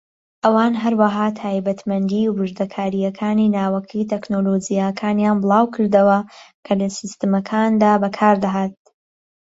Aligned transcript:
ئەوان 0.43 0.73
هەروەها 0.83 1.27
تایبەتمەندی 1.39 2.23
و 2.27 2.35
وردەکارییەکانی 2.39 3.51
ناوەکی 3.57 4.07
تەکنەلۆجیاکانیان 4.11 5.37
بڵاوکردەوە 5.41 6.19
کە 6.65 6.73
لە 6.79 6.87
سیستەمەکاندا 6.97 7.91
بەکاردەهات. 8.03 8.75